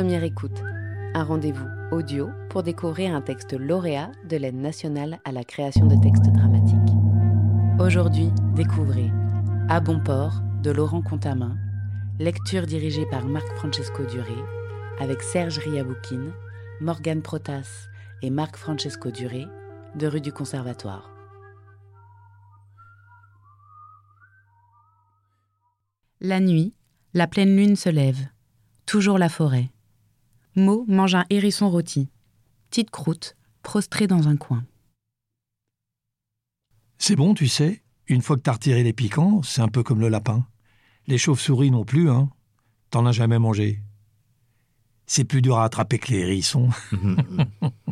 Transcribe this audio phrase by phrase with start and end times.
[0.00, 0.62] Première écoute,
[1.12, 6.02] un rendez-vous audio pour découvrir un texte lauréat de l'aide nationale à la création de
[6.02, 6.96] textes dramatiques.
[7.78, 9.10] Aujourd'hui, découvrez
[9.68, 11.54] À bon port de Laurent Contamin,
[12.18, 14.36] lecture dirigée par Marc-Francesco Duré,
[15.00, 16.32] avec Serge Riaboukine,
[16.80, 17.90] Morgane Protas
[18.22, 19.44] et Marc-Francesco Duré,
[19.96, 21.10] de rue du Conservatoire.
[26.22, 26.72] La nuit,
[27.12, 28.28] la pleine lune se lève.
[28.86, 29.68] Toujours la forêt.
[30.56, 32.08] Mo mange un hérisson rôti.
[32.70, 34.64] Petite croûte, prostrée dans un coin.
[36.98, 37.82] C'est bon, tu sais.
[38.08, 40.44] Une fois que t'as retiré les piquants, c'est un peu comme le lapin.
[41.06, 42.30] Les chauves-souris non plus, hein.
[42.90, 43.80] T'en as jamais mangé.
[45.06, 46.70] C'est plus dur à attraper que les hérissons.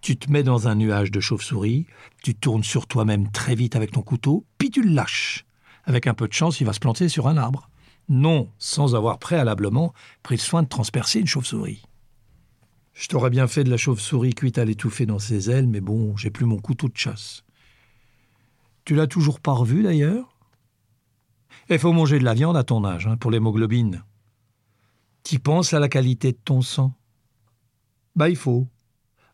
[0.00, 1.86] tu te mets dans un nuage de chauves-souris,
[2.22, 5.46] tu tournes sur toi-même très vite avec ton couteau, puis tu le lâches.
[5.84, 7.70] Avec un peu de chance, il va se planter sur un arbre.
[8.08, 11.82] Non, sans avoir préalablement pris soin de transpercer une chauve-souris.
[12.92, 16.16] Je t'aurais bien fait de la chauve-souris cuite à l'étouffer dans ses ailes, mais bon,
[16.16, 17.44] j'ai plus mon couteau de chasse.
[18.84, 20.38] Tu l'as toujours pas revu d'ailleurs?
[21.68, 24.04] Il faut manger de la viande à ton âge, hein, pour l'hémoglobine.
[25.24, 26.94] Tu penses à la qualité de ton sang?
[28.14, 28.68] Bah il faut.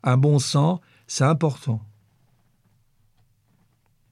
[0.03, 1.85] Un bon sang, c'est important.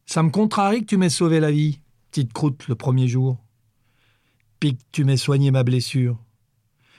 [0.05, 1.81] Ça me contrarie que tu m'aies sauvé la vie,
[2.11, 3.39] petite croûte, le premier jour.
[4.61, 6.19] Que tu m'aies soigné ma blessure.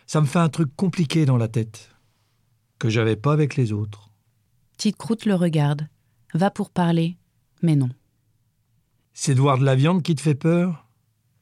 [0.08, 1.92] Ça me fait un truc compliqué dans la tête,
[2.80, 4.10] que j'avais pas avec les autres.
[4.76, 5.88] Petite croûte le regarde,
[6.34, 7.18] va pour parler,
[7.62, 7.90] mais non.
[9.14, 10.88] C'est de voir de la viande qui te fait peur?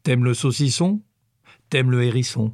[0.04, 1.02] T'aimes le saucisson?
[1.70, 2.54] T'aimes le hérisson?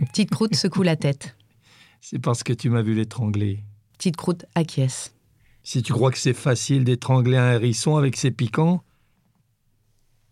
[0.00, 1.36] Petite croûte secoue la tête.
[2.00, 3.64] C'est parce que tu m'as vu l'étrangler.
[3.96, 5.14] Petite croûte acquiesce.
[5.62, 8.82] Si tu crois que c'est facile d'étrangler un hérisson avec ses piquants,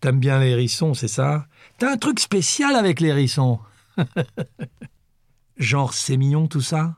[0.01, 1.47] t'aimes bien les hérissons, c'est ça?
[1.79, 3.61] T'as un truc spécial avec les hérissons.
[5.57, 6.97] Genre, c'est mignon tout ça?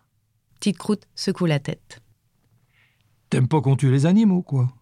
[0.59, 2.03] Petite croûte secoue la tête.
[3.31, 4.73] T'aimes pas qu'on tue les animaux, quoi?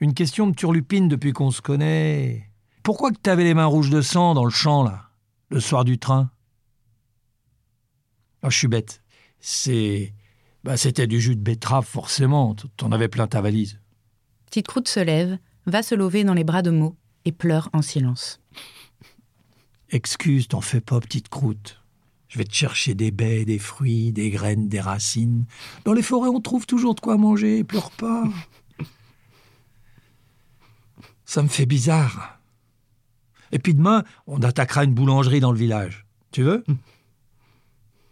[0.00, 2.50] Une question me turlupine depuis qu'on se connaît.
[2.82, 5.10] Pourquoi que t'avais les mains rouges de sang dans le champ, là,
[5.50, 6.30] le soir du train?
[8.42, 9.02] Ah, je suis bête.
[9.40, 10.14] C'est.
[10.64, 12.56] Bah, c'était du jus de betterave, forcément.
[12.76, 13.78] T'en avais plein ta valise.
[14.46, 17.82] Petite croûte se lève, va se lever dans les bras de Mo et pleure en
[17.82, 18.40] silence.
[19.90, 21.80] Excuse, t'en fais pas, petite croûte.
[22.28, 25.46] Je vais te chercher des baies, des fruits, des graines, des racines.
[25.84, 28.24] Dans les forêts, on trouve toujours de quoi manger, pleure pas.
[31.24, 32.38] Ça me fait bizarre.
[33.52, 36.06] Et puis demain, on attaquera une boulangerie dans le village.
[36.30, 36.64] Tu veux?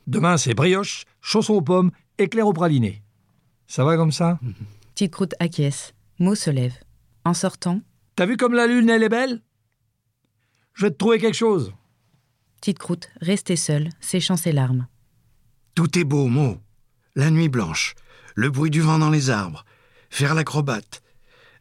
[0.08, 3.03] Demain, c'est brioche, chaussons aux pommes, éclair au praliné.
[3.69, 4.41] Ça va comme ça?
[4.94, 5.94] Petite croûte acquiesce.
[6.19, 6.75] Mo se lève.
[7.28, 7.82] En sortant,
[8.16, 9.42] T'as vu comme la lune, elle est belle?
[10.72, 11.74] Je vais te trouver quelque chose.
[12.58, 14.86] petite croûte, restée seule, séchant ses larmes.
[15.74, 16.56] Tout est beau, Mo.
[17.16, 17.94] La nuit blanche,
[18.34, 19.66] le bruit du vent dans les arbres,
[20.08, 21.02] faire l'acrobate.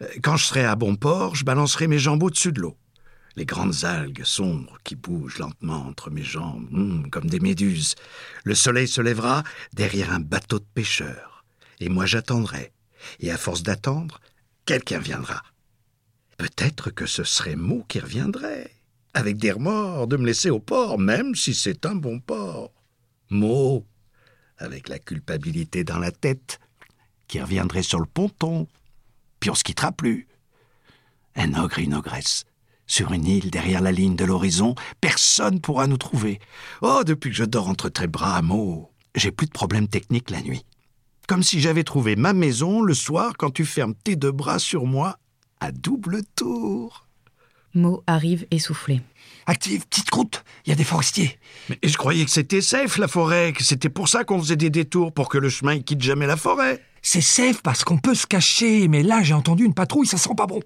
[0.01, 2.77] Euh, Quand je serai à bon port, je balancerai mes jambes au-dessus de l'eau.
[3.35, 7.95] Les grandes algues sombres qui bougent lentement entre mes jambes, hum, comme des méduses.
[8.45, 11.43] Le soleil se lèvera derrière un bateau de pêcheurs.
[11.81, 12.71] Et moi j'attendrai.
[13.19, 14.21] Et à force d'attendre,
[14.65, 15.43] quelqu'un viendra.
[16.37, 18.71] Peut-être que ce serait Mo qui reviendrait,
[19.13, 22.71] avec des remords de me laisser au port, même si c'est un bon port.
[23.31, 23.85] Mo,
[24.59, 26.59] avec la culpabilité dans la tête,
[27.27, 28.67] qui reviendrait sur le ponton.
[29.39, 30.27] Puis on se quittera plus.
[31.35, 32.45] Un ogre et une ogresse.
[32.85, 36.39] Sur une île derrière la ligne de l'horizon, personne pourra nous trouver.
[36.81, 40.41] Oh, depuis que je dors entre tes bras, Mo, j'ai plus de problèmes techniques la
[40.41, 40.65] nuit.
[41.27, 44.85] Comme si j'avais trouvé ma maison le soir quand tu fermes tes deux bras sur
[44.85, 45.17] moi
[45.59, 47.07] à double tour.
[47.73, 49.01] Mo arrive essoufflé.
[49.45, 51.39] Active, petite croûte, il y a des forestiers.
[51.69, 54.69] Mais je croyais que c'était safe la forêt, que c'était pour ça qu'on faisait des
[54.69, 56.83] détours, pour que le chemin il quitte jamais la forêt.
[57.01, 60.35] C'est safe parce qu'on peut se cacher, mais là j'ai entendu une patrouille, ça sent
[60.35, 60.59] pas bon.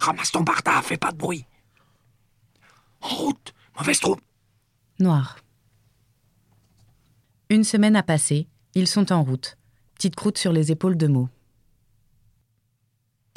[0.00, 1.44] Ramasse ton barda, fais pas de bruit.
[3.00, 4.20] En route, mauvaise troupe.
[4.98, 5.38] Noir.
[7.50, 9.56] Une semaine a passé, ils sont en route.
[9.94, 11.28] Petite croûte sur les épaules de Mo.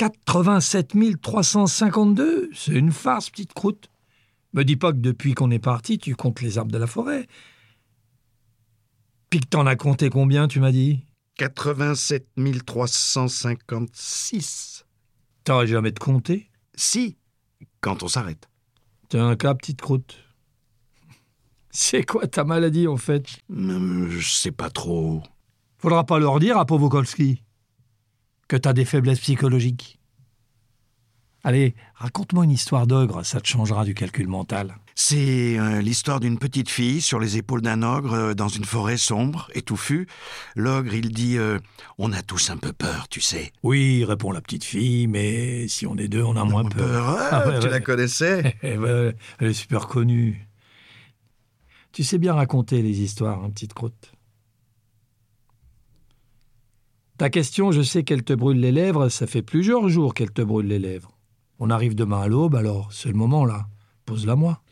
[0.02, 3.92] 87 352, c'est une farce, petite croûte.
[4.52, 7.28] Me dis pas que depuis qu'on est parti, tu comptes les arbres de la forêt.
[9.30, 11.06] Puis que t'en as compté combien, tu m'as dit?
[11.38, 12.28] 87
[12.66, 14.86] 356.
[15.44, 17.20] T'aurais jamais de compter Si,
[17.80, 18.50] quand on s'arrête.
[19.08, 20.18] T'es un cas, petite croûte?
[21.70, 23.28] C'est quoi ta maladie, en fait?
[23.52, 25.22] Hum, Je sais pas trop.
[25.78, 27.44] Faudra pas leur dire à Povokolski
[28.52, 29.98] que t'as des faiblesses psychologiques.
[31.46, 34.76] Allez, raconte-moi une histoire d'ogre, ça te changera du calcul mental.
[34.94, 38.98] C'est euh, l'histoire d'une petite fille sur les épaules d'un ogre euh, dans une forêt
[38.98, 40.06] sombre et touffue.
[40.58, 41.60] L'ogre, il dit euh,
[41.98, 43.54] On a tous un peu peur, tu sais.
[43.64, 47.08] Oui, répond la petite fille, mais si on est deux, on a moins peur.
[47.08, 47.72] Ah, Ah ouais, tu ouais.
[47.72, 50.46] la connaissais Eh ben, elle est super connue.
[51.94, 54.12] Tu sais bien raconter les histoires, hein, petite croûte.
[57.22, 60.42] Ta question, je sais qu'elle te brûle les lèvres, ça fait plusieurs jours qu'elle te
[60.42, 61.16] brûle les lèvres.
[61.60, 63.68] On arrive demain à l'aube, alors c'est le moment là.
[64.08, 64.64] Pose-la moi.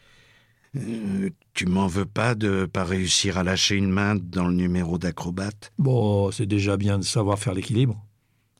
[0.75, 4.97] Euh, Tu m'en veux pas de pas réussir à lâcher une main dans le numéro
[4.97, 5.71] d'acrobate?
[5.77, 8.03] Bon, c'est déjà bien de savoir faire l'équilibre.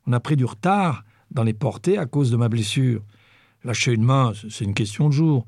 [0.06, 1.02] On a pris du retard
[1.32, 3.02] dans les portées à cause de ma blessure.
[3.64, 5.46] Lâcher une main, c'est une question de jour.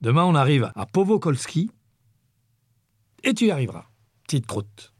[0.00, 1.70] Demain, on arrive à Povokolski
[3.22, 3.84] et tu y arriveras,
[4.24, 4.94] petite croûte.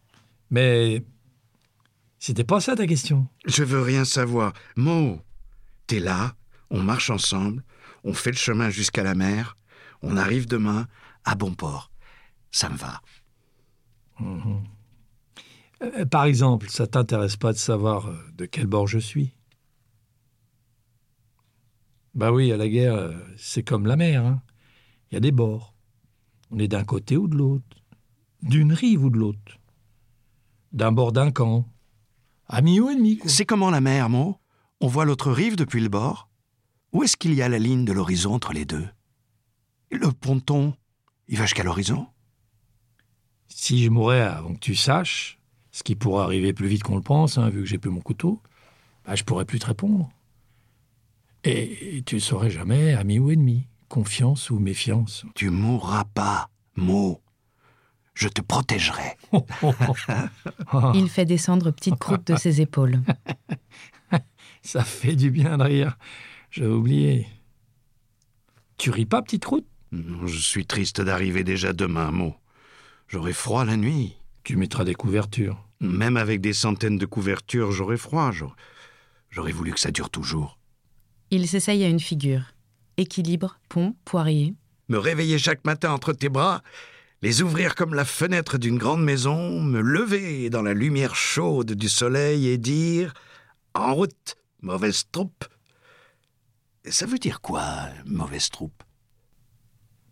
[0.50, 1.02] Mais
[2.20, 3.26] c'était pas ça ta question?
[3.46, 4.52] Je veux rien savoir.
[4.76, 5.20] Mo,
[5.88, 6.36] t'es là,
[6.70, 7.64] on marche ensemble,
[8.04, 9.56] on fait le chemin jusqu'à la mer,
[10.02, 10.86] on arrive demain
[11.24, 11.90] à bon port.
[12.52, 13.00] Ça me va.
[15.82, 19.34] Euh, Par exemple, ça t'intéresse pas de savoir euh, de quel bord je suis?
[22.14, 24.24] Bah oui, à la guerre, euh, c'est comme la mer.
[24.26, 24.42] hein.
[25.10, 25.74] Il y a des bords.
[26.50, 27.64] On est d'un côté ou de l'autre.
[28.42, 29.58] D'une rive ou de l'autre.
[30.72, 31.66] D'un bord d'un camp.
[32.52, 33.30] Amis ou ennemis, quoi.
[33.30, 34.38] C'est comment la mer, Mo?
[34.80, 36.28] On voit l'autre rive depuis le bord?
[36.92, 38.88] Où est-ce qu'il y a la ligne de l'horizon entre les deux?
[39.92, 40.74] Le ponton,
[41.28, 42.08] il va jusqu'à l'horizon?
[43.46, 45.38] Si je mourais avant que tu saches,
[45.70, 48.00] ce qui pourrait arriver plus vite qu'on le pense, hein, vu que j'ai plus mon
[48.00, 48.42] couteau,
[49.04, 50.10] bah, je pourrais plus te répondre.
[51.44, 55.24] Et, et tu ne saurais jamais, ami ou ennemi, confiance ou méfiance.
[55.36, 57.20] Tu mourras pas, Mo.
[58.14, 59.16] Je te protégerai.
[60.94, 63.00] Il fait descendre Petite Croûte de ses épaules.
[64.62, 65.96] ça fait du bien de rire.
[66.50, 67.26] J'avais oublié.
[68.76, 69.46] Tu ris pas, petite
[69.92, 72.34] Non, Je suis triste d'arriver déjà demain, Mo.
[73.08, 74.16] J'aurai froid la nuit.
[74.44, 75.62] Tu mettras des couvertures.
[75.80, 78.30] Même avec des centaines de couvertures, j'aurais froid.
[78.32, 78.54] J'aurais-
[79.30, 80.58] J'aurais voulu que ça dure toujours.
[81.30, 82.42] Il s'essaye à une figure.
[82.96, 84.54] Équilibre, pont, poirier.
[84.88, 86.62] Me réveiller chaque matin entre tes bras,
[87.22, 91.88] les ouvrir comme la fenêtre d'une grande maison, me lever dans la lumière chaude du
[91.88, 93.12] soleil et dire
[93.74, 95.44] En route, mauvaise troupe.
[96.86, 98.82] Ça veut dire quoi, mauvaise troupe?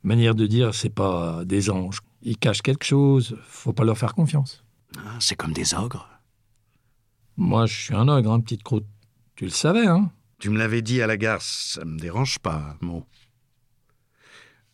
[0.02, 2.00] Manière de dire, c'est pas des anges.
[2.22, 4.64] Ils cachent quelque chose, faut pas leur faire confiance.
[4.98, 6.08] Hein, C'est comme des ogres.
[7.36, 8.86] Moi, je suis un ogre, hein, petite croûte.
[9.36, 10.10] Tu le savais, hein?
[10.38, 13.06] Tu me l'avais dit à la gare, ça me dérange pas, Mo.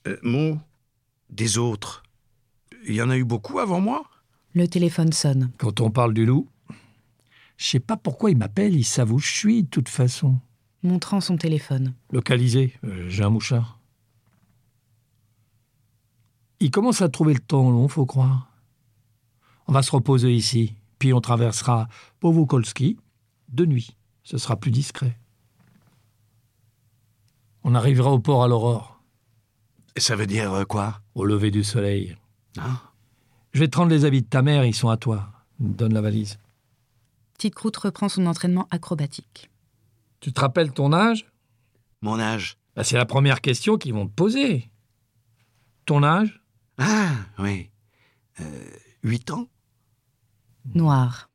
[0.06, 0.58] Euh, Mo,
[1.30, 2.03] des autres.
[2.86, 4.04] Il y en a eu beaucoup avant moi
[4.52, 5.50] Le téléphone sonne.
[5.58, 6.48] Quand on parle du loup,
[7.56, 10.38] je sais pas pourquoi ils m'appellent, ils savent où je suis, de toute façon.
[10.82, 11.94] Montrant son téléphone.
[12.10, 13.78] Localisé, euh, j'ai un mouchard.
[16.60, 18.50] Il commence à trouver le temps long, faut croire.
[19.66, 21.88] On va se reposer ici, puis on traversera
[22.20, 22.98] Povokolski
[23.48, 23.96] de nuit.
[24.24, 25.18] Ce sera plus discret.
[27.62, 29.00] On arrivera au port à l'aurore,
[29.96, 31.00] Et ça veut dire euh, quoi?
[31.14, 32.16] Au lever du soleil.
[32.58, 32.80] Hein
[33.52, 35.30] Je vais te rendre les habits de ta mère, ils sont à toi.
[35.60, 36.38] Donne la valise.
[37.34, 39.50] Petite Croûte reprend son entraînement acrobatique.
[40.20, 41.26] Tu te rappelles ton âge?
[42.00, 44.70] Mon âge Bah, C'est la première question qu'ils vont te poser.
[45.86, 46.42] Ton âge?
[46.78, 47.70] Ah, oui.
[48.40, 48.64] Euh,
[49.02, 49.48] Huit ans?
[50.74, 51.28] Noir.